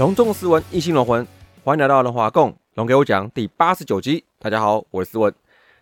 [0.00, 1.26] 隆重斯文，一心龙魂，
[1.62, 4.24] 欢迎来到龙华共龙给我讲第八十九集。
[4.38, 5.30] 大家好，我是斯文。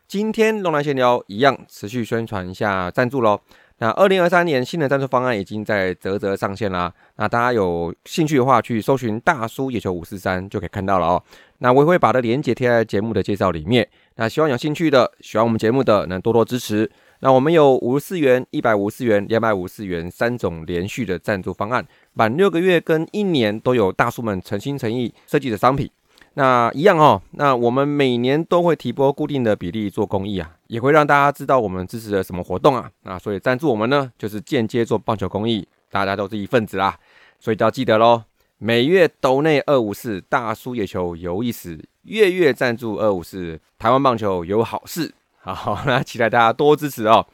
[0.09, 3.41] 今天龙南闲聊一样持续宣传一下赞助喽。
[3.79, 6.93] 那二零二三年新的赞助方案已经在泽泽上线啦。
[7.15, 11.23] 那大家有兴趣的话，去搜寻大叔野球五四三就可以看到了哦。
[11.59, 13.89] 那我也会把的链接贴在节目的介绍里面。
[14.17, 16.91] 那希望有兴趣的、喜欢我们节目的，能多多支持。
[17.21, 25.91] 那我们有五十四元、一百五十四元、两百五十四元三种连续的赞助方案，满六个月跟一年都有大叔们诚心诚意设计的商品。
[26.35, 32.89] 那一样哦，那我们每年都会提拨固定的比例做公益啊，也会让大家知道我们支持了什么活动啊。
[33.03, 36.97] 那所以赞助我们呢，就是间接做棒球公益，大家都是一份子啦。
[37.41, 38.23] 所以都要记得喽，
[38.59, 45.13] 每月斗内二五四大叔野球有意思，月月赞助二五四台湾棒球有好事。
[45.55, 47.27] 好， 那期待大家多支持哦。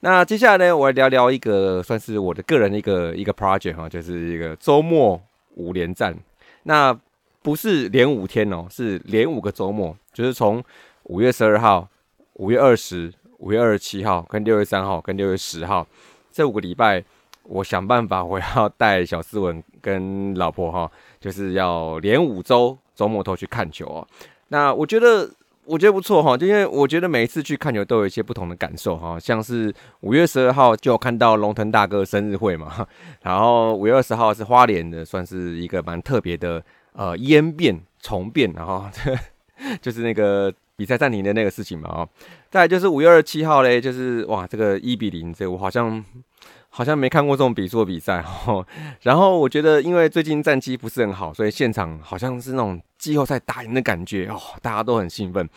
[0.00, 5.20] 那接下来呢，我来聊聊一个算是我的个人的一个一个 project 哈，就是一个周末
[5.56, 6.16] 五连战。
[6.62, 6.96] 那
[7.42, 10.62] 不是连五天哦，是连五个周末，就是从
[11.04, 11.88] 五月十二号、
[12.34, 15.86] 五月二十、五月二十七号跟六月三号跟六月十号
[16.30, 17.02] 这五个礼拜，
[17.42, 24.06] 我想办法我要带小斯文跟老婆哈，就是要连五周周末都去看球哦。
[24.48, 25.28] 那我觉得。
[25.68, 32.86] 我觉得不错哈，就因为我觉得每一次去看球都有一些不同的感受哈，像是五月十二号就看到龙腾大哥生日会嘛，
[33.22, 36.64] 然后五月二十号是花莲的，算是一个蛮特别的
[36.94, 38.86] 呃烟变重变，然后
[39.82, 42.08] 就是那个比赛暂停的那个事情嘛哦，
[42.50, 46.02] 再就是五月二十七号嘞，就是哇这个一比零，这我好像。
[46.78, 48.64] 好像没看过这种比数比赛 哦，
[49.02, 55.48] 然后我觉得因为最近战绩不是很好，所以现场好像是那种季后赛打赢的感觉哦，大家都很兴奋。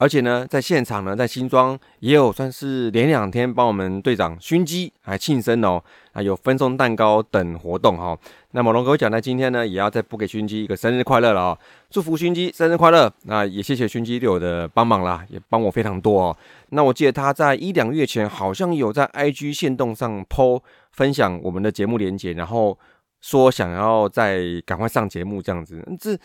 [0.00, 5.82] 而且呢，在现场呢，在新庄也有算是连两天帮我们队长熏鸡还庆生哦，
[6.12, 8.16] 还有分送蛋糕等活动哈。
[8.52, 11.58] 那么龙哥讲呢，今天呢也要再补给熏鸡一个生日快乐了哦，
[11.90, 13.12] 祝福熏鸡生日快乐。
[13.24, 16.36] 那也谢谢熏鸡对我的帮忙啦，也帮我非常多哦。
[16.68, 22.78] 那我记得他在一两月前好像有在 IG 线动上 PO 分享我们的节目连接，然后
[23.20, 26.16] 说想要再赶快上节目这样子，这。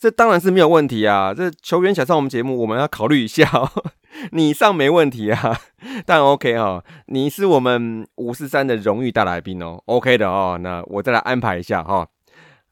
[0.00, 1.34] 这当然是没有问题啊！
[1.34, 3.70] 这球员想上我们节目，我们要考虑一下哦。
[4.32, 5.60] 你上没问题啊，
[6.06, 10.58] 但 OK 哈，你是我们五四三的荣誉大来宾哦，OK 的哦。
[10.62, 12.08] 那我再来安排一下哈。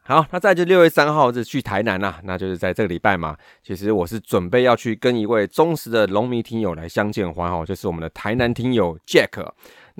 [0.04, 3.36] 好，那再就六月三号是去台南啦，那就是在这个礼拜嘛。
[3.62, 9.46] 其实我是准备要去跟一位忠实的龙迷听友来相见欢哈，就是我们的台南听友 Jack。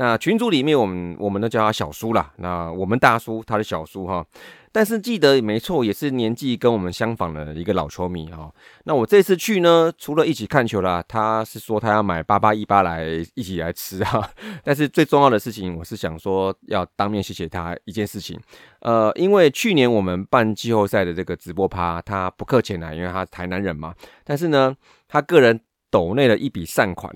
[0.01, 2.33] 那群组里面，我们我们都叫他小叔啦。
[2.37, 4.25] 那我们大叔，他的小叔哈。
[4.71, 8.49] 但是记得没错，也是年纪跟我们相仿的一个老球迷哈。
[8.85, 14.31] 那我这次去呢，除了一起看球啦，他是说他要买八八一八来一起来吃哈。
[14.63, 18.39] 但是最重要的事情，我是想说要当面谢谢他一件事情。
[18.83, 23.93] 呃，因为去年我们办季后赛的这个直播趴，他不客气来，因为他台南人嘛。
[24.23, 24.77] 但是呢，
[25.09, 25.59] 他个人
[25.91, 27.13] 抖内了一笔善款。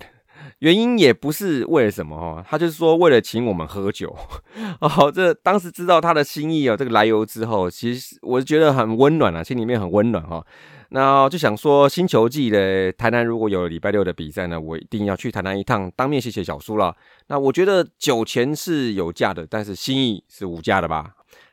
[0.63, 4.17] 原因也不是为了什么哈，他就是说为了请我们喝酒
[4.81, 5.11] 哦。
[5.13, 10.47] 这当时知道他的心意哦，这个来由之后，其实我觉得很温暖啊，心里面很温暖哈。
[10.91, 16.95] 那就想说，星球季的台南如果有礼拜六的比赛呢，我一定要去台南一趟，当面谢谢小叔了。
[17.27, 21.11] 那我觉得酒钱是有价的，但是心意是无价的吧。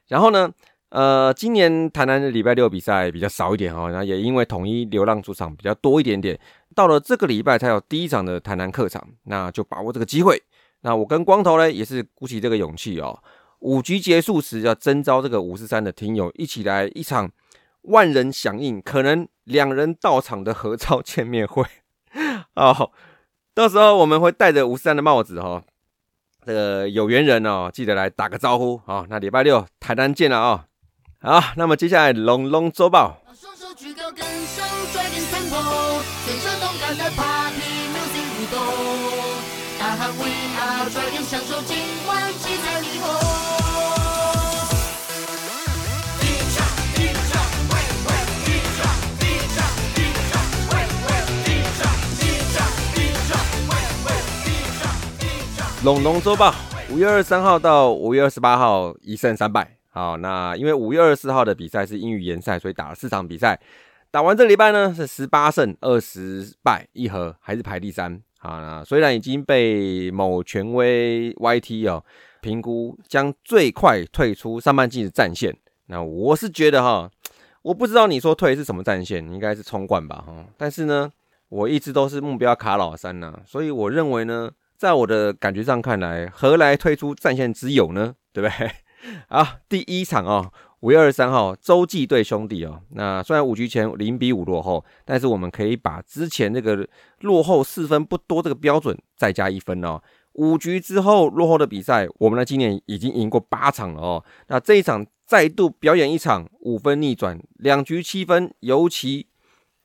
[0.07, 0.51] 然后呢？
[0.89, 6.39] 呃，今年台南的礼拜六比赛比较少一点哈，那也因为统一流浪主场比较多一点点，
[6.73, 10.41] 到了这个礼拜才有第一场的台南客场，那就把握这个机会。
[10.81, 13.21] 那我跟光头呢，也是鼓起这个勇气哦，
[13.59, 17.29] 五局结束时要征召这个五十三的听友一起来一场
[17.83, 21.63] 万人响应，可能两人到场的合照见面会
[22.55, 22.91] 哦。
[23.53, 25.61] 到时候我们会戴着五十三的帽子哈，
[26.45, 29.05] 这个有缘人哦，记得来打个招呼啊。
[29.07, 30.65] 那礼拜六台南见了啊！
[31.21, 33.17] 好那么接下来龙龙周报。
[55.83, 56.53] 龙龙周报
[56.89, 63.59] 五月二十三号到五月二十八号一胜三败好，那因为五月二十四号的比赛是英语联赛，所以打了四场比赛。
[64.09, 68.17] 打完这礼拜呢，是十八胜二十败一和，还是排第三。
[68.37, 72.01] 好，那虽然已经被某权威 YT 哦
[72.39, 75.53] 评估将最快退出上半季的战线，
[75.87, 77.11] 那我是觉得哈，
[77.61, 80.45] 我不知道你说退是什么战线，应该是冲冠吧哈。
[80.55, 81.11] 但是呢，
[81.49, 84.51] 我一直都是目标卡老三呐，所以我认为呢。
[84.79, 88.15] 在我的感觉上看来，何来退出战线之有呢？
[88.31, 88.71] 对不对？
[89.27, 90.51] 啊，第一场哦，
[90.81, 92.81] 五月二十三号，洲际对兄弟哦。
[92.89, 96.87] 那虽然五局前零比五落后，但是我们可以把之前那个
[97.21, 100.01] 落后四分不多这个标准再加一分哦。
[100.33, 104.23] 五局之后落后的比赛，我们呢今年已经赢过八场了哦。
[104.47, 109.27] 那这一场再度表演一场五分逆转，两局七分，尤其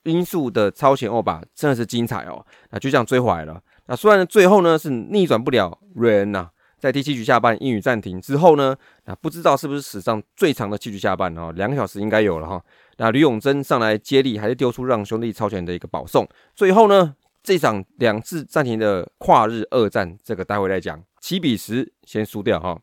[0.03, 2.45] 因素的超前欧巴真的是精彩哦。
[2.69, 3.61] 那就这样追回来了。
[3.87, 6.49] 那虽然最后呢是逆转不了瑞恩呐，
[6.85, 12.61] 在第七局下半英语暂停之后呢，那不知道是不是史上最长的七局下半哦，两个小时应该有了哈。
[12.97, 16.27] 那吕永贞上来接力，还是丢出让兄弟超前的一个保送。
[16.53, 21.01] 最后呢，这场两次暂停的跨日二战，这个待会再讲。
[21.19, 22.77] 七比十先输掉哈。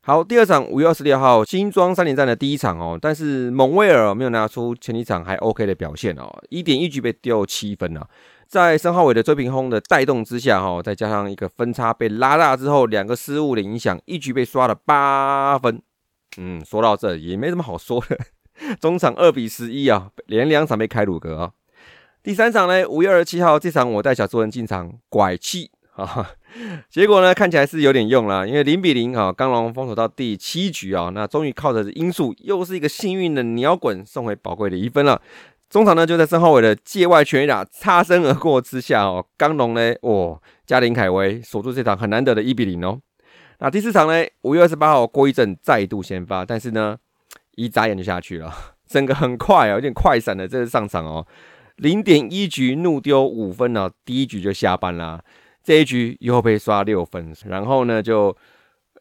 [0.00, 8.08] 好，第二场五月二十六号新庄三连战的第一场哦，但是蒙威尔没有拿出前几场还 OK 的表现哦，一点一局被丢七分啊。
[8.50, 15.80] 在申浩伟的追平轰的带动之下，哈，再加上一个分差被拉大之后，两个失误的影响，一局被刷了八分。
[16.36, 18.18] 嗯，说到这也没什么好说的。
[18.80, 21.52] 中场二比十一啊，连两场被开鲁格啊。
[22.24, 26.32] 第三场呢，五月二十七号这场我带小朱人进场拐气啊，
[26.90, 35.22] 结果呢看起来是有点用了，因为零比零啊，刚龙封锁到第七局啊，那终于靠着因素，又是一个幸运的鸟滚送回宝贵的一分了。
[35.70, 42.98] 中场呢，就在申浩伟的界外全打擦身而过之下哦，刚龙呢，哦，加林凯威锁住这场很难得的一比零哦。
[43.60, 46.98] 那第四场呢，五月二十八号郭一正再度先发，但是呢，
[47.54, 48.52] 一眨眼就下去了，
[48.88, 51.24] 整个很快啊，有点快闪的这是上场哦，
[51.76, 55.22] 零点一局怒丢五分哦，第一局就下班啦，
[55.62, 58.36] 这一局又被刷六分，然后呢就，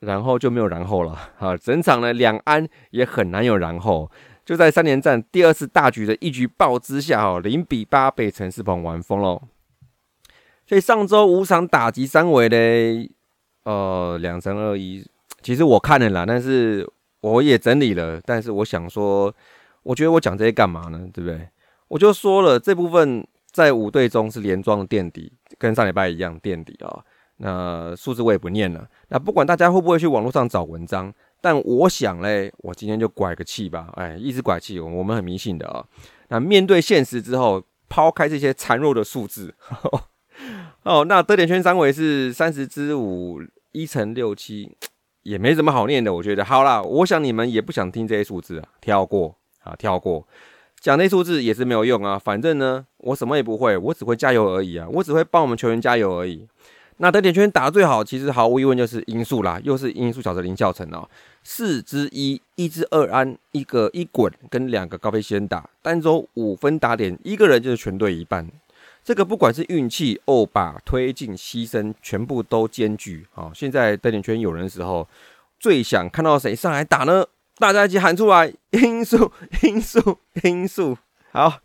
[0.01, 4.11] 然后就没有然后了，好，整场呢两安也很难有然后。
[4.49, 9.39] 就在三连战第二次大局的一局爆之下，哦，零比八被陈世鹏玩疯了。
[10.65, 13.11] 所以上周五场打击三围嘞，
[13.65, 15.05] 呃，两胜二一。
[15.43, 16.91] 其实我看了啦，但是
[17.21, 18.19] 我也整理了。
[18.25, 19.31] 但是我想说，
[19.83, 21.07] 我觉得我讲这些干嘛呢？
[21.13, 21.47] 对不对？
[21.87, 27.05] 我就说了，这部分在五队中是连庄的垫底，跟上礼拜一样垫底啊。
[27.37, 28.89] 那数字我也不念了。
[29.09, 31.13] 那不管大家会不会去网络上找文章。
[31.41, 35.85] 但我想嘞，我今天就拐个气吧，哎，一直拐气，我们很迷信的啊。
[36.27, 39.55] 那面对现实之后，抛开这些残弱的数字，
[40.83, 43.39] 哦，那得点圈三围是三十之五，
[43.71, 44.75] 一乘六七，
[45.23, 46.43] 也没什么好念的，我觉得。
[46.45, 50.27] 好啦，我想你们也不想听这些数字啊，跳过啊，跳过，
[50.79, 52.19] 讲那数字也是没有用啊。
[52.19, 56.47] 反正呢，我什么也不会，我只会加油而已啊，我只会帮我们球员加油而已。
[57.01, 61.09] 那得点圈打得最好，其实毫无疑问就是音速啦，又是音速小泽林孝成哦。
[61.43, 68.45] 四之一，一之二安，一个一滚跟两个高飞先打，单周五分打点，一个人就是全队一半。
[69.01, 73.25] 这个不管是运气、欧把、推进、牺牲，全部都兼具。
[73.31, 75.07] 好，现在得点圈有人的时候，
[75.57, 77.25] 最想看到谁上来打呢？
[77.57, 79.31] 大家一起喊出来：音速，
[79.63, 80.97] 音速，音速！
[81.31, 81.59] 好。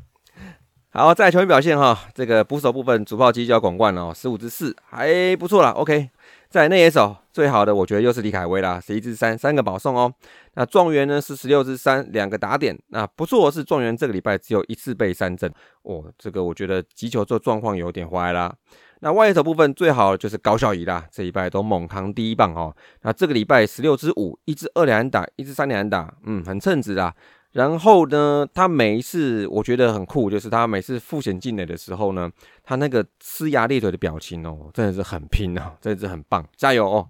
[0.96, 5.70] 好，在球员表现哈，这个捕手部分主炮机就要广冠了，十五支四还不错啦。
[5.70, 6.08] OK，
[6.48, 10.14] 在内野手最好的，我觉得又是李凯威啦，十一支三，三个保送哦。
[10.54, 12.78] 那状元呢是十六支三，两个打点。
[12.90, 18.54] 那不错是状元这个礼拜只有一次被三振哦，这个我觉得击球这状况有点坏啦。
[19.00, 22.72] 那外野手部分最好就是高孝仪啦，这礼拜都猛扛第一棒哦。
[23.02, 27.12] 那这个礼拜十六支五，一支二两打，一支三两打，嗯，很称职啊。
[27.54, 32.28] 然后呢，他每一次我觉得很酷，就是他每次复选进来的时候呢，
[32.64, 37.08] 他那个呲牙咧嘴的表情哦，真的是很拼哦，真的是很棒，加油哦！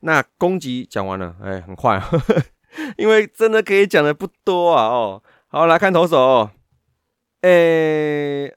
[0.00, 1.98] 那攻击讲完了，哎，很快，
[2.98, 5.22] 因为真的可以讲的不多啊哦。
[5.48, 6.50] 好，来看投手，
[7.40, 8.52] 哎，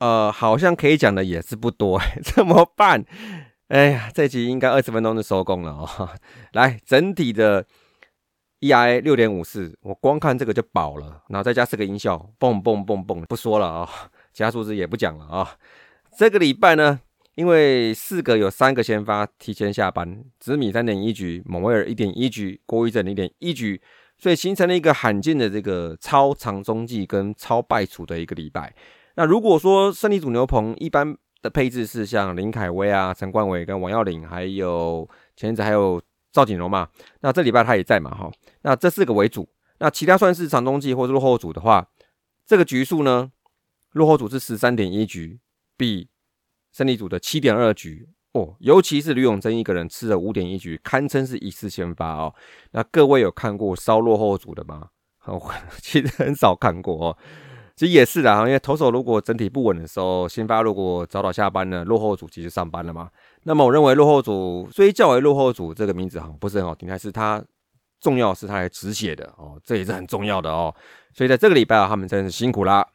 [0.00, 3.02] 呃，好像可以讲的也是不多， 怎么办？
[3.68, 6.10] 哎呀，这集应该二十分钟就收工了哦。
[6.52, 7.64] 来，整体的。
[8.62, 9.00] E.I.
[9.00, 13.88] 六点五四，我光看这个就饱了，然后再加四个音效，蹦蹦蹦蹦，不说了啊，
[14.32, 15.56] 其他数字也不讲了啊。
[16.16, 17.00] 这个礼拜呢，
[17.34, 23.82] 因为四个有三个先发提前下班，紫米三点一局，蒙威尔一点一局，郭一正零点一局，
[24.16, 28.72] 所以形成了一个罕见的这个超长中继跟超败处的一个礼拜。
[29.16, 36.00] 那如果说胜利组牛棚一般的配置是像林凯威啊、陈冠伟跟王耀林，还有前阵还有
[36.32, 36.88] 赵景荣嘛。
[37.20, 38.30] 那这礼拜他也在嘛，哈。
[38.62, 39.48] 那这四个为主，
[39.78, 41.86] 那其他算是长中继或是落后组的话，
[42.46, 43.30] 这个局数呢，
[43.92, 45.38] 落后组是十三点一局，
[45.76, 46.08] 比
[46.72, 48.56] 胜利组的七点二局哦。
[48.60, 52.34] 尤其是吕永贞一个人吃了五点一局，堪称是一次先发哦。
[52.72, 54.88] 那各位有看过稍落后组的吗？
[55.80, 57.16] 其实很少看过哦。
[57.76, 63.08] 其实也是的啊，因为投手如果整体不稳的时候，先发如果早早下班了，落后组其实上班了嘛。
[63.44, 67.42] 那么我认为落后组虽叫为落后组这个名字哈不是很好听，但是它
[68.00, 70.74] 重要是它来止血的哦，这也是很重要的哦。
[71.14, 72.86] 所以在这个礼拜啊，他们真的是辛苦啦。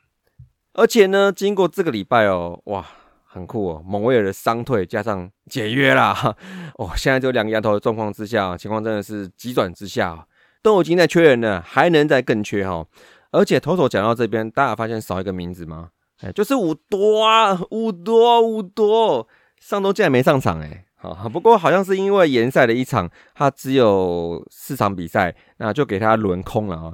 [0.73, 2.85] 而且呢，经过这个礼拜哦，哇，
[3.25, 6.35] 很酷哦，蒙威尔的伤退加上解约啦，
[6.77, 10.27] 哦，现在就两个丫头的状况之下，情况真的是急转直下，
[10.61, 12.85] 都已经在缺人了，还能再更缺哈。
[13.31, 15.89] 而且投手讲到这边，大家发现少一个名字吗？
[16.21, 19.27] 哎，就是五多啊，五多五多，
[19.59, 20.85] 上周竟然没上场哎。
[20.99, 26.93] 好，不过好像是因为延赛的一场，他只有四场比赛，那就给他轮空了啊。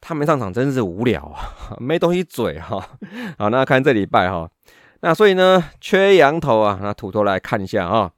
[0.00, 2.84] 他没上场真是无聊啊， 没东西嘴哈。
[3.38, 4.50] 好，那看这礼拜哈，
[5.00, 8.10] 那所以呢，缺羊头啊，那土头来看一下啊。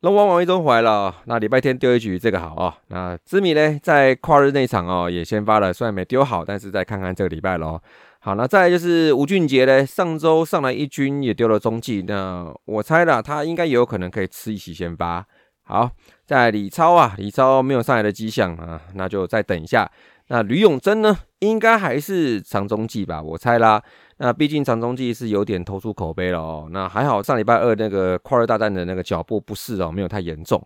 [0.00, 2.76] 龙王王一中回来了，那礼拜天丢一局，这个好啊。
[2.88, 7.80] 那知米呢，在跨日那场哦，也先发了，虽然没丢好，但是再看看这个礼拜喽。
[8.24, 15.26] 好，那再来就是吴俊杰呢，上周上来一军也丢了中继，那我猜了，他应该也有可能可以吃一起先发。
[15.64, 15.90] 好，
[16.24, 19.90] 在李超啊，李超没有上来的迹象啊，那就再等一下。
[20.28, 23.82] 那吕永贞呢，应该还是长中继吧，我猜啦。
[24.18, 26.68] 那毕竟长中继是有点投出口碑了哦。
[26.70, 30.64] 那还好上礼拜二那个跨日大战的那个脚步不适哦，没有太严重。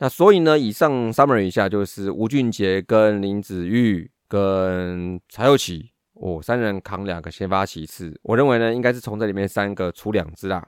[0.00, 8.18] 那所以呢，以上 summary 一下就是吴俊杰跟林子玉跟柴佑启哦，三人扛两个先发其次。
[8.22, 10.66] 我认为呢，应该是从这里面三个出两只啦。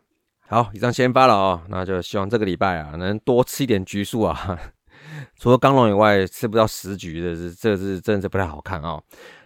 [0.48, 4.58] 好，以上先发了哦，那就希望这个礼拜啊，能多吃一点橘树啊。
[5.38, 9.00] 除了刚龙以外，吃不到十局的是，这是真的是不太好看啊。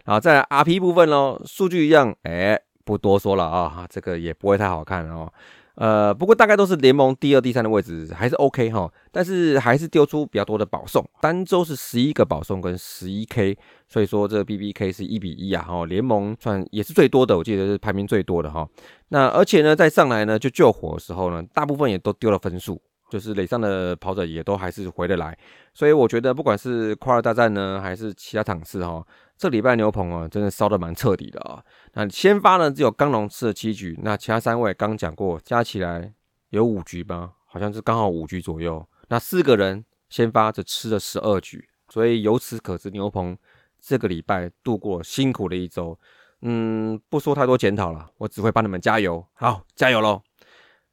[0.05, 2.61] 然后在 RP 部分喽，数据一样，哎。
[2.87, 5.27] 不多说了啊，这个也不会太好看哦。
[5.77, 8.89] 呃，不过大概都是联盟第二、第三的位置，还是 OK 哈。
[9.11, 15.63] 但是还是丢出比较多的保送，单周是十一个保送跟十一 K，所以说这个 BBK 是一比一啊。
[15.63, 18.69] 哈，联盟算也是最多的，我记得是排名最多的哈。
[19.09, 25.37] 那而且呢，在上来呢就救火的时候呢，大部分也都丢了分数，就是垒上的跑者也都还是回得来。
[25.73, 29.05] 所以我觉得不管是跨二大战呢，还是其他场次哈。
[29.37, 31.63] 这礼拜牛棚啊，真的烧的蛮彻底的啊。
[31.95, 36.13] 那先发呢，只有刚龙吃了七局，那其他三位刚讲过，加起来
[36.51, 38.87] 有五局吧，好像是刚好五局左右。
[39.09, 43.37] 那四个人先发只吃了十二局，所以由此可知，牛棚
[43.81, 45.99] 这个礼拜度过辛苦的一周。
[46.43, 50.23] 嗯，不说太多检讨了，我只会帮你们加油，好，加油喽！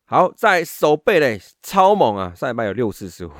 [0.06, 3.32] 好，在手背嘞，超猛啊，上礼拜有六次失误。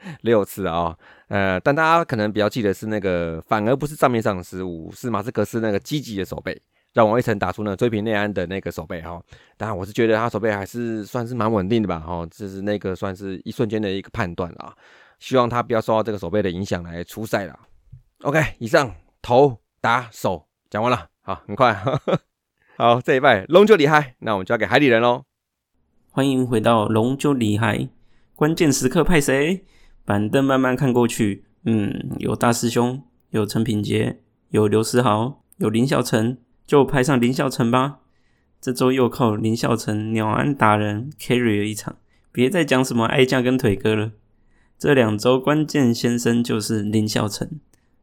[0.22, 0.96] 六次啊，
[1.28, 6.60] 呃，但大家可能比较记得是那个，反而不是账面上的失误，是马斯克斯那个积极的手背，
[6.94, 9.20] 让王一晨打出呢追平内安的那个手背哈。
[9.56, 14.74] 当然，我是觉得他手背还是算是蛮稳定的吧，哈，这是那个算是一瞬间的一个判断啊。
[15.18, 17.58] 希望他不要受到这个手背的影响来出赛了。
[18.22, 21.76] OK，以上头打手讲完了，好，很快，
[22.78, 25.24] 好，这一拜龙就厉害，那我们交给海底人喽。
[26.10, 27.88] 欢迎回到龙就厉害，
[28.34, 29.64] 关键时刻派谁？
[30.08, 37.98] 板凳慢慢看过去，嗯，有大师兄，有陈品杰，有刘思豪，有林孝成，就派上林孝成吧。
[38.58, 41.96] 这周又靠林孝成鸟安达人 carry 了一场，
[42.32, 44.12] 别再讲什么爱将跟腿哥了。
[44.78, 47.60] 这两周关键先生就是林孝成，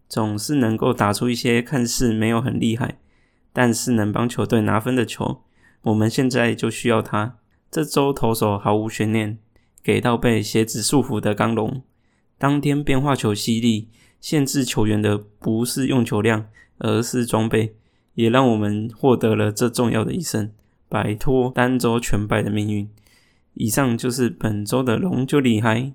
[0.08, 3.00] 总是能够打出一些看似没有很厉害，
[3.52, 5.42] 但是能帮球队拿分的球。
[5.82, 7.40] 我们现在就需要他。
[7.72, 9.40] 这周投手毫无悬念，
[9.82, 11.82] 给到被鞋子束缚的刚龙。
[12.38, 13.88] 当天变化球犀利，
[14.20, 16.48] 限制球员的不是用球量，
[16.80, 17.76] 而是装备，
[18.16, 20.52] 也让我们获得了这重要的一胜，
[20.90, 22.90] 摆脱单周全败的命运。
[23.54, 25.94] 以上就是本周的龙就厉害。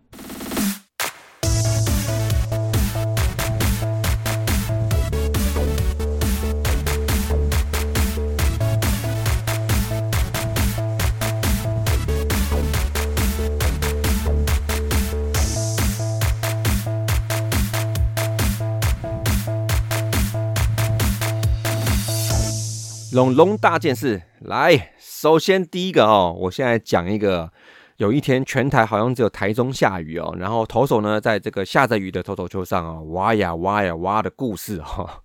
[23.12, 27.50] 龙龙大件事来，首先第一个哦，我现在讲一个，
[27.96, 35.22] 有一天全台好像只有台中下雨哦，然后投手呢在这个下着雨的投手丘上啊挖呀挖呀挖的故事哈。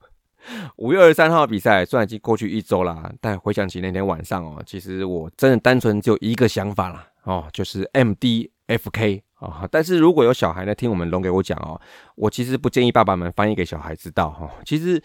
[0.77, 9.67] 五月二十三号比赛虽然已经过去一周啦，但回想起那天晚上哦，其实我真的单纯就一个想法啦，哦，就是 MDFK 啊。
[9.69, 11.79] 但是如果有小孩呢，听我们龙给我讲哦，
[12.15, 14.49] 我其实不建议爸爸们翻译给小孩知道哈。
[14.65, 15.01] 其实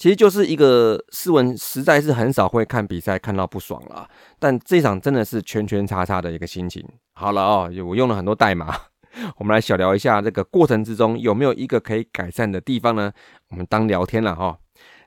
[0.00, 6.82] 其实就是一个斯文，实在是很少会看比赛看到不爽了，但这场真的是圈圈叉叉的一个心情。
[7.12, 8.74] 好了哦，我用了很多代码。
[9.36, 13.12] 我们来小聊一下这个过程之中有没有一个可以改善的地方呢？
[13.50, 14.58] 我们当聊天了哈。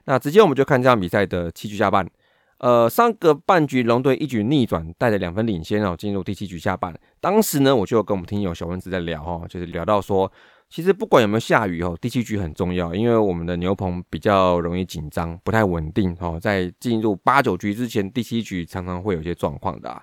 [0.04, 2.08] 那直接我们就看这场比赛的七局下半。
[2.58, 6.94] 呃，上个半局龙队一举逆转，带着两分领先哦，进入第七局下半。
[7.20, 10.30] 当时呢，我就跟我们听友小蚊子在聊哈，就是聊到说，
[10.68, 20.02] 其实不管有没有下雨哦，第七局很重要，因为我们的牛棚比较容易紧张，不太稳定哦，在进入八九局之前，第七局常常会有一些状况的，啊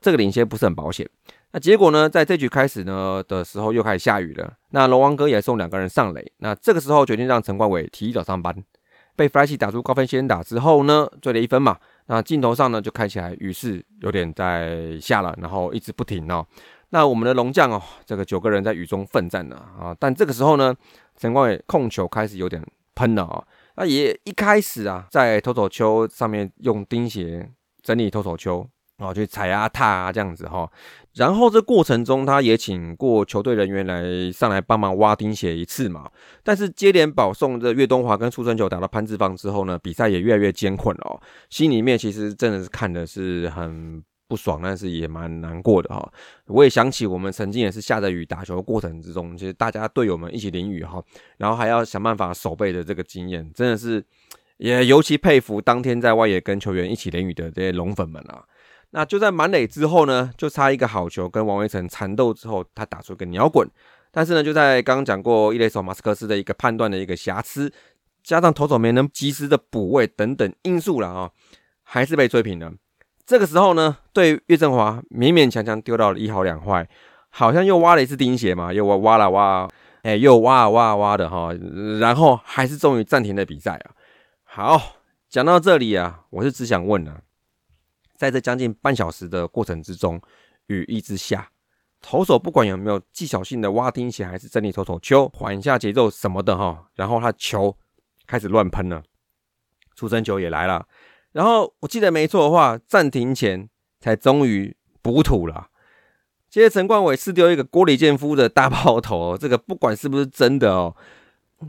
[0.00, 1.08] 这个领先不是很保险。
[1.52, 2.08] 那结果呢？
[2.08, 4.54] 在这局开始呢的时候，又开始下雨了。
[4.70, 6.32] 那龙王哥也送两个人上垒。
[6.38, 8.56] 那这个时候决定让陈冠伟提早上班。
[9.14, 11.76] 被 Flash 打出高分先打之后呢，追了一分嘛。
[12.06, 16.44] 那镜头上呢就看起来雨势有点在下了，然后一直不停哦。
[16.92, 19.94] 那我们的龙将哦，这个九个人在雨中奋战呢啊。
[19.98, 20.74] 但这个时候呢，
[21.18, 23.44] 陈冠伟控球开始有点喷了啊。
[23.76, 27.50] 那也一开始啊，在投手丘上面用钉鞋
[27.82, 28.66] 整理投手丘。
[28.98, 30.70] 哦，去踩啊踏啊这样子哈，
[31.14, 36.08] 然后这过程中他也请过球队人员来上来帮忙挖钉鞋一次嘛。
[36.44, 41.20] 但是接连保送的岳东华跟出生球打到潘志芳之后呢，比赛也越来越艰困哦。
[41.50, 44.00] 心里面其实真的是看的是很
[44.32, 46.10] 不爽，但是也蛮难过的哈。
[46.46, 51.04] 我也想起我们曾经也是下着雨打球的过程之中，其实大家队友们一起淋雨哈，
[51.36, 54.02] 然后还要想办法守备的这个经验，真的是
[54.56, 58.42] 也尤其佩服当天在外野跟球员一起淋雨的这些龙粉们啊。
[58.92, 63.68] 那就在满垒之后呢，就差一个好球跟王威成缠斗之后，他打出一个鸟滚。
[64.10, 67.72] 但是呢，就在刚刚讲过一垒手马斯克斯的一个判断的一个瑕疵，
[68.22, 71.30] 加上投手没能及时的补位等等因素了啊，
[71.82, 72.74] 还是被追平了。
[73.24, 76.88] 这个时候呢，对岳振华勉勉强强丢到了一好两坏，
[77.30, 79.68] 好像又挖了一次钉鞋嘛，又挖挖了挖，
[80.02, 81.52] 哎，又挖啊挖啊挖的哈，
[82.00, 83.92] 然后还是终于暂停了比赛啊。
[84.44, 84.96] 好，
[85.28, 87.20] 讲到这里啊，我是只想问呢。
[88.16, 90.20] 在这将近半小时的过程之中，
[90.66, 91.48] 雨一直下，
[92.00, 97.76] 投手不管有没有技巧性的挖钉鞋，还是整理投手球，缓一下节奏什么的哈，然后他球
[98.26, 99.02] 开始乱喷了，
[99.96, 100.86] 出生球也来了，
[101.32, 103.68] 然后我记得没错的话，暂停前
[104.00, 105.68] 才终于补土了。
[106.48, 110.94] 接着陈冠伟是丢一个郭李健夫的大炮头， 这个不管是不是真的哦，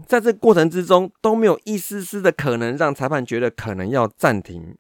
[0.06, 4.76] 在这过程之中都没有一丝丝的可能让裁判觉得可能要暂停。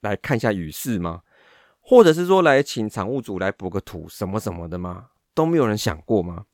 [0.00, 1.22] 来看一下雨势吗？
[1.80, 5.06] 或者是说来请场务组来补个土什么什么的吗？
[5.34, 6.44] 都没有人想过吗？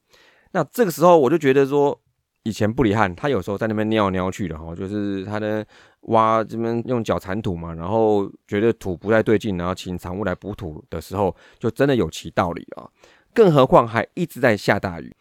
[0.53, 2.01] 那这个时候我就觉得说，
[2.45, 5.67] 以前布里汉他有时候在那边尿尿去了哈，就是他的
[6.03, 12.89] 挖这边用脚铲土嘛，然后觉得土不太对劲，然后请场务来补土的时候，就真的有其道理啊。
[13.33, 15.13] 更何况还一直在下大雨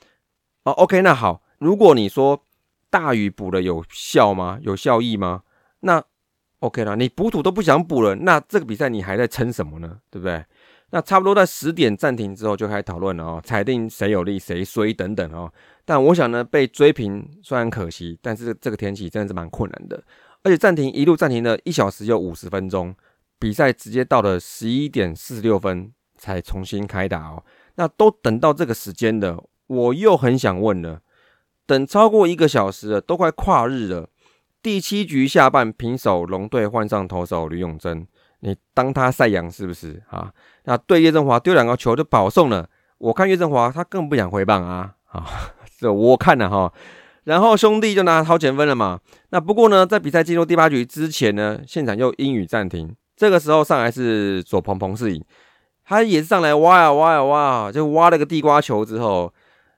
[0.65, 0.71] 哦。
[0.73, 2.43] OK，那好，如果你说
[2.89, 4.59] 大雨补了有效吗？
[4.61, 5.43] 有效益吗？
[5.79, 6.03] 那
[6.59, 9.99] OK 了，你补土都不想补了，那这个比赛你还在撑什么呢？
[10.11, 10.45] 对不对？
[10.95, 15.51] 那差不多在十点暂停之后就开始讨论了哦，裁定谁有利谁衰等等哦。
[15.83, 20.03] 但我想呢，被追平虽然可惜，但是这个天气真的是蛮困难的，
[20.43, 22.95] 而且暂停一路暂停了一小时又五十分钟，
[23.39, 27.43] 比赛直接到了十一点四十六分才重新开打哦。
[27.73, 31.01] 那都等到这个时间了，我又很想问了，
[31.65, 34.09] 等超过一个小时了，都快跨日了。
[34.61, 38.07] 第七局下半平手，龙队换上投手吕永贞，
[38.43, 40.29] 你当他赛扬是不是啊？
[40.65, 45.25] 那对叶振华丢两个球就保送了，我看叶振华他更不想回棒啊啊！
[45.79, 46.73] 这我看了哈，
[47.23, 48.99] 然后兄弟就拿好减分了嘛。
[49.29, 52.93] 那不过呢，在比赛进入第八局之前呢，现场又阴雨暂停。
[53.15, 55.23] 这个时候上来是左鹏鹏是影，
[55.85, 59.33] 他也是上来挖呀挖呀挖，就挖了个地瓜球之后，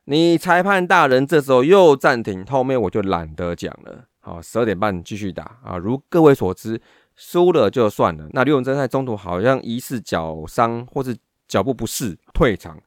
[0.05, 4.05] 你裁判大人这时候又暂停，后面我就懒得讲了。
[4.21, 5.77] 好，十二点半继续打啊！
[5.77, 6.81] 如各位所知，
[7.15, 8.27] 输了就算了。
[8.31, 11.15] 那刘永贞在中途好像疑似脚伤或是
[11.47, 12.81] 脚步不适退场，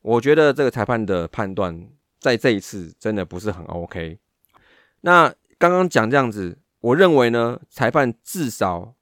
[0.00, 1.88] 我觉得这个裁判的判断
[2.20, 4.18] 在这一次真的不是很 OK。
[5.00, 8.94] 那刚刚讲这样子，我认为呢，裁判至少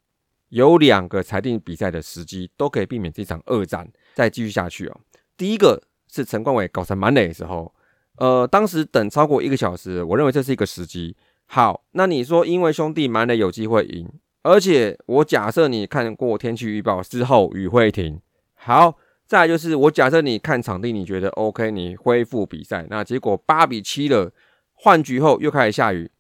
[0.48, 5.00] 有两个裁定比赛的时机，都可以避免这场恶战再继续下去哦。
[5.36, 7.74] 第一个是陈冠伟搞成满垒的时候，
[8.16, 11.16] 呃，当时等超过一个小时，我认为这是一个时机。
[11.46, 14.08] 好，那你说因为兄弟满垒有机会赢，
[14.42, 18.20] 而且我假设你看过天气预报之后雨会停。
[18.54, 24.32] 好，再就是我假设你看场地，你觉得 OK，你恢复比赛，那结果八比七了，
[24.74, 26.10] 换局后又开始下雨，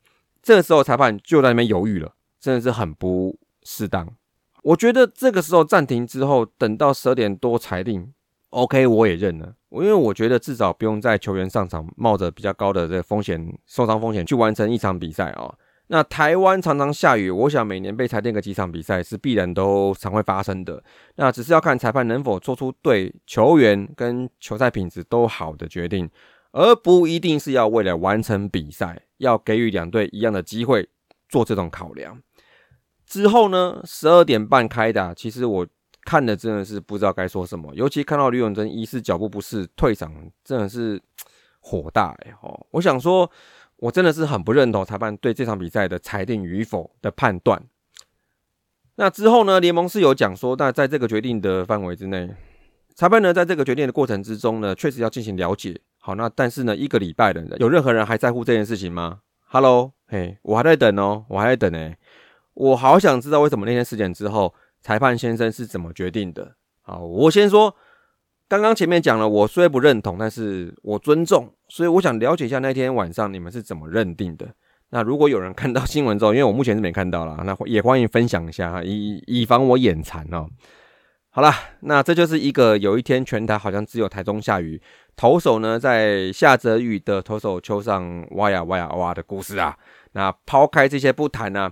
[0.42, 2.14] 这时候裁判就在那边犹豫了。
[2.40, 4.08] 真的是很不适当。
[4.62, 8.14] 我觉得这个时候暂停之后，等到十二点多裁定
[8.48, 9.54] ，OK，我也认了。
[9.68, 15.54] 因为我觉得至少不用在球员上场冒着比较高的这个风险、受伤风险去完成一场比赛啊。
[15.92, 20.80] 那台湾常常下雨，我想每年被裁定个几场比赛是必然都常会发生的。
[21.16, 26.08] 那只是要看裁判能否做出对球员跟球赛品质都好的决定，
[26.52, 30.88] 而不一定是要为了完成比赛，要给予两队一样的机会
[31.28, 32.22] 做这种考量。
[33.04, 35.66] 之后呢，十二点半开打，其实我
[36.04, 41.02] 看的真的是不知道该说什么，尤其看到吕永贞疑似脚步不适退场，真的是
[41.58, 42.32] 火大哎！
[42.42, 43.28] 哦，我想说。
[43.80, 47.62] 我真的是很不认同裁判对这场比赛的裁定与否的判断。
[48.96, 52.28] 那之后呢，联盟是有讲说，那在这个决定的范围之内，
[52.94, 55.80] 裁判呢在这个决定的过程之中呢，确实要进行了解。
[55.98, 61.96] 好，那但是呢，一个礼拜的，有任何人还在乎这件事情吗？Hello，嘿，我还在等哦，我还在等哎，
[62.52, 66.56] 我好想知道为什么那天事件之后，裁判先生是怎么决定的。
[66.82, 67.74] 好，我先说。
[68.50, 74.44] 刚刚前面讲了，我虽不认同，但是我尊重，所以我想了解一下那天晚上你们是怎么认定的。
[74.88, 80.48] 那如果有人看到新闻之后，因为我目前是没看到了， 那也欢迎分享一下哈，以以防我眼馋哦。
[81.30, 84.82] 好了，那这就是一个有一天全台好像只有台中下雨，
[85.14, 89.78] 投手呢在下着雨的投手丘上挖呀挖呀挖的故事啊。
[90.14, 91.70] 那抛开这些不谈呢，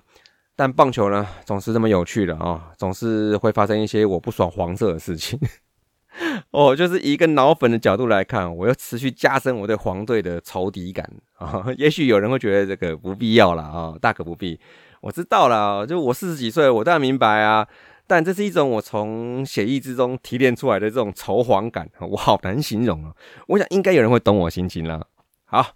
[0.54, 5.36] 但棒球呢总是这么有趣的啊，总是会发生一些我不爽黄色的事情。
[6.52, 11.06] 哦，就是一个脑粉的角度来看，我要持续加深我对黄队的仇敌感
[11.36, 11.66] 啊！
[11.76, 14.58] 也许有人会觉得这个不必要了啊，大可不必。
[15.02, 17.68] 我知道了，就我四十几岁，我当然明白啊。
[18.06, 23.12] 但这是一种我从写意之中提炼出来的这种仇黄感，我好难形容啊。
[23.48, 25.06] 我想应该有人会懂我心情了。
[25.44, 25.72] 好，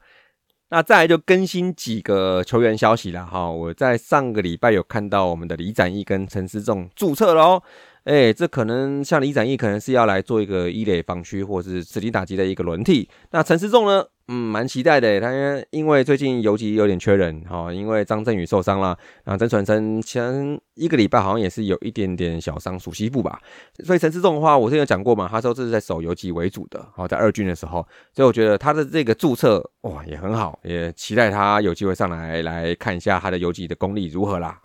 [0.71, 3.51] 那再来就更新几个球员消息了哈。
[3.51, 7.63] 我在上个礼拜有看到我们的李展毅跟陈思仲注册了哦。
[8.05, 13.09] 哎，这可能像李展毅，可能是要来做一个一垒防区或是指定打击的一个轮替。
[13.31, 14.05] 那陈思仲呢？
[14.29, 15.21] 嗯，蛮期待的。
[15.21, 15.31] 他
[15.71, 23.41] 因为最近游击有点缺人，哈，因为张振宇受伤了，然后曾传生前一个礼拜好像也是有一点点小伤，属西部吧。
[23.85, 34.59] 所以陈思仲的话，我之前有讲过嘛，他说这是在守游击为主的，好，在二军的时候，所以我觉得他的这个注册哇也很好，也期待他有机会上来来看一下他的游击的功力如何啦。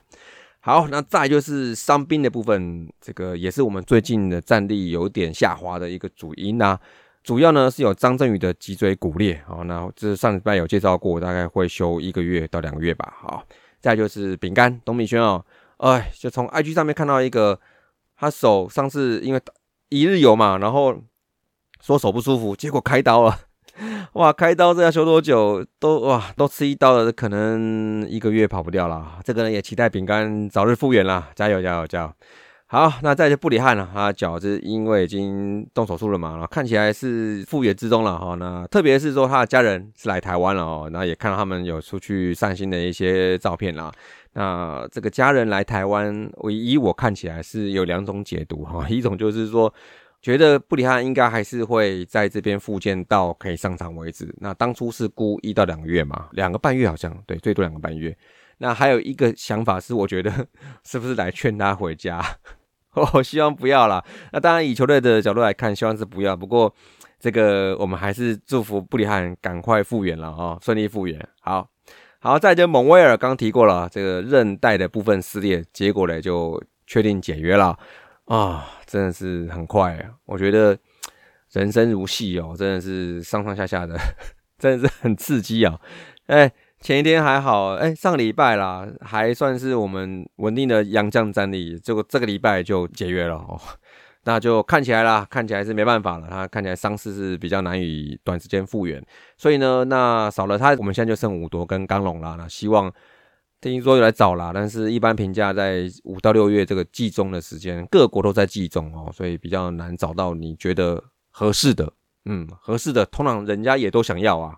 [0.68, 6.78] 好，那再就是伤兵的部分，这个也是我们最近的战力有点下滑的一个主因呐。
[7.24, 13.14] 主要呢是有张振宇的脊椎骨裂，好，那这上礼拜有介绍过，大概会休一个月到两个月吧。
[13.18, 13.46] 好，
[13.80, 15.42] 再就是饼干董敏轩哦，
[15.78, 17.58] 哎，就从 IG 上面看到一个，
[18.18, 19.40] 他手上次因为
[19.88, 21.02] 一日游嘛，然后
[21.80, 23.40] 说手不舒服，结果开刀了。
[24.14, 25.64] 哇，开刀这要修多久？
[25.80, 29.20] 都哇，都吃一刀了，可能一个月跑不掉了。
[29.24, 32.14] 这个呢，也期待饼干早日复原啦，加油加油加油！
[32.66, 38.36] 好，那再就布里汉了，他脚是因为已经动手术了嘛，然后看起来是复原之中了哈。
[38.36, 43.92] 那特别是说他的家人是来台湾了哦，那也看到他们有出去散心的一些照片啦。
[44.34, 49.72] 那这个家人来台湾，唯一我看起来是有两种解读哈，一种就是说。
[50.22, 54.34] 觉得布里汉应该还是会在这边复健到可以上场为止。
[54.40, 58.16] 那当初是估一到两个月嘛，两个半月好像对，最多两个半月。
[58.58, 60.32] 那还有一个想法是，我觉得
[60.84, 62.24] 是不是来劝他回家？
[63.14, 64.04] 我希望不要啦。
[64.32, 66.36] 那当然以球队的角度来看，希望是不要。
[66.36, 66.74] 不过
[67.20, 71.30] 这个我们还是祝福布里汉赶快复原了啊，顺利复原。
[71.40, 71.70] 好，
[72.20, 77.78] 好，再就蒙威尔刚提过了，这个韧带的部分撕裂，结果呢就确定解约了。
[78.28, 80.12] 啊，真的是很快啊！
[80.26, 80.78] 我觉得
[81.52, 83.98] 人生如戏哦，真的是上上下下的，
[84.60, 85.80] 真的是很刺激啊！
[86.28, 93.58] 哎，前一天还好，哎，上个礼拜啦，还算是我们稳定的洋将战力，结果这个礼拜就解约了哦。
[94.26, 99.02] 那就看起来啦，看起来是没办法了，他看起来伤势是比较难以短时间复原，
[99.38, 102.36] 所以呢，那少了他，我们现在就剩五夺跟刚龙啦。
[102.38, 102.94] 那希望。
[103.60, 111.92] 听说又来找啦，但是一般评价在五到六月这个季中的时间，各国都在季中哦，所以比较难找到你觉得合适的，
[112.26, 114.58] 嗯，合适的，通常人家也都想要啊。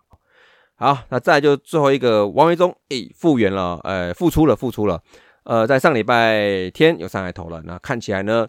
[0.75, 5.01] 好，那再就最后一个王维忠，诶，复原了，呃，复出了，复出了，
[5.43, 8.47] 呃，在上礼拜天有上来投了，那看起来呢，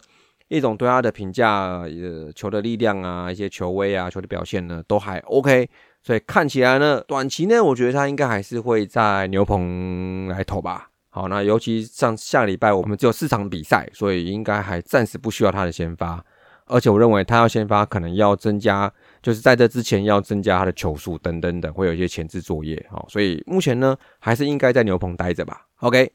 [0.49, 5.69] 一种对他的评价，呃，球的力量啊，一些球威啊，球的表现呢，都还 OK。
[6.03, 10.89] 所以看起来呢，短期呢，我觉得他应该还是会在牛棚来投吧。
[11.09, 16.23] 好，那尤其上下礼拜我们只有四场比赛，所以应该还暂时不需要他的先发。
[16.67, 18.89] 而且我认为他要先发，可能要增加，
[19.21, 22.83] 就是在这之前要增加他的球数等等等，会有一些前置作业。
[22.89, 25.65] 好，所以目前呢，还是应该在牛棚待着吧。
[25.81, 26.09] OK，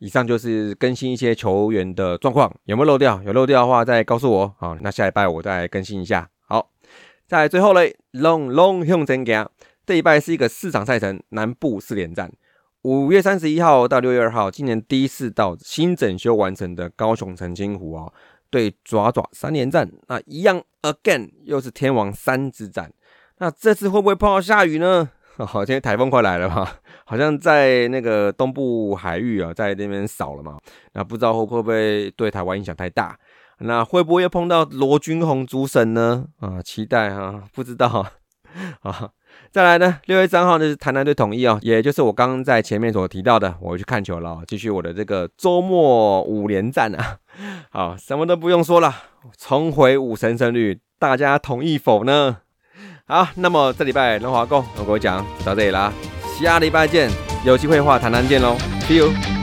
[0.00, 3.22] 以上就是更新一些球员的状况，有没有漏掉？
[3.22, 4.54] 有漏掉的话再告诉我。
[4.58, 6.28] 好，那下礼拜我再更新一下。
[7.40, 9.48] 在最后嘞，long long 向前行，
[9.84, 12.32] 这一拜是一个四场赛程，南部四连战。
[12.82, 18.12] 五月三十一号到六月二号，今年第一次到新整修完成的高雄澄清湖哦，
[18.50, 22.92] 对爪爪三连战，那一样 again 又是天王三之战。
[23.38, 25.08] 那这次会不会碰到下雨呢？
[25.36, 26.68] 好，今天台风快来了嘛，
[27.04, 30.58] 好像在那个东部海域啊，在那边扫了嘛。
[30.92, 33.18] 那不知道会不会对台湾影响太大？
[33.58, 36.26] 那会不会又碰到罗君宏主审呢？
[36.40, 38.06] 啊，期待哈，不知道
[38.82, 39.10] 啊。
[39.50, 47.18] 再来呢，六月三号呢是台南队统一哦，也就是我刚刚在前面所提到的，我去看球了，继续我的这个周末五连战啊。
[47.70, 48.94] 好，什么都不用说了，
[49.38, 52.38] 重回五神胜率，大家同意否呢？
[53.06, 55.92] 好，那么这礼拜龙华共我跟我讲到这里啦，
[56.38, 57.10] 下礼拜见，
[57.44, 59.33] 有机会的话谈谈见喽，See you。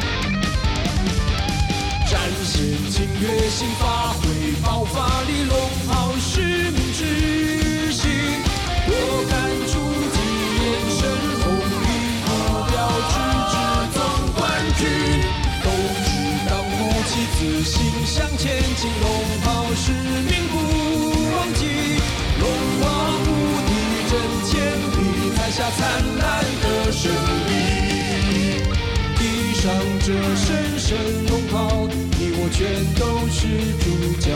[32.62, 33.48] 全都是
[33.80, 33.86] 主
[34.20, 34.30] 角。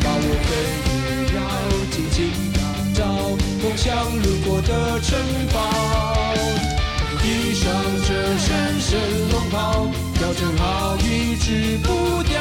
[0.00, 0.50] 把我飞
[0.88, 1.38] 跃要
[1.90, 2.18] 紧紧
[2.54, 2.58] 打
[2.94, 3.04] 造，
[3.62, 5.10] 梦想路过的城
[5.52, 5.58] 堡。
[7.20, 7.70] 披上
[8.08, 8.98] 这神圣
[9.30, 9.86] 龙袍，
[10.22, 12.40] 要正好一直不掉。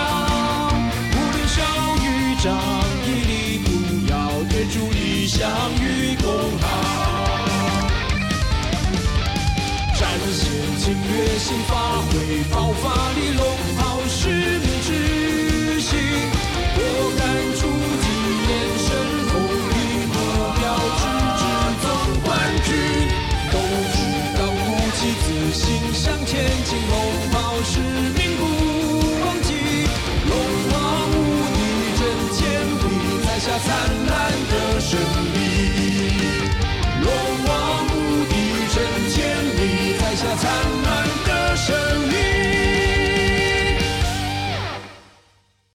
[1.11, 1.59] 无论小
[2.01, 2.07] 与
[2.41, 2.55] 长，
[3.05, 3.67] 屹立不
[4.09, 4.13] 摇，
[4.53, 5.49] 愿助理想
[5.81, 6.31] 与共
[6.61, 6.63] 好。
[9.99, 11.75] 展现侵略性，发
[12.07, 13.45] 挥爆发力，龙